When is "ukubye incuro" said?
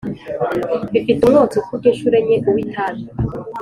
1.61-2.15